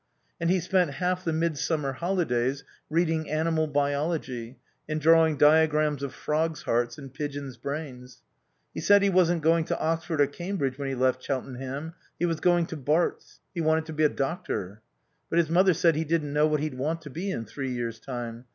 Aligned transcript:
And 0.39 0.49
he 0.49 0.59
spent 0.59 0.95
half 0.95 1.23
the 1.23 1.31
midsummer 1.31 1.91
holidays 1.91 2.63
reading 2.89 3.29
Animal 3.29 3.67
Biology 3.67 4.57
and 4.89 4.99
drawing 4.99 5.37
diagrams 5.37 6.01
of 6.01 6.11
frogs' 6.11 6.63
hearts 6.63 6.97
and 6.97 7.13
pigeons' 7.13 7.55
brains. 7.57 8.23
He 8.73 8.79
said 8.81 9.03
he 9.03 9.11
wasn't 9.11 9.43
going 9.43 9.63
to 9.65 9.79
Oxford 9.79 10.19
or 10.19 10.25
Cambridge 10.25 10.79
when 10.79 10.89
he 10.89 10.95
left 10.95 11.21
Cheltenham; 11.21 11.93
he 12.17 12.25
was 12.25 12.39
going 12.39 12.65
to 12.65 12.77
Barts. 12.77 13.41
He 13.53 13.61
wanted 13.61 13.85
to 13.85 13.93
be 13.93 14.03
a 14.03 14.09
doctor. 14.09 14.81
But 15.29 15.37
his 15.37 15.51
mother 15.51 15.75
said 15.75 15.95
he 15.95 16.03
didn't 16.03 16.33
know 16.33 16.47
what 16.47 16.61
he'd 16.61 16.79
want 16.79 17.01
to 17.03 17.11
be 17.11 17.29
in 17.29 17.45
three 17.45 17.69
years' 17.71 17.99
time. 17.99 18.45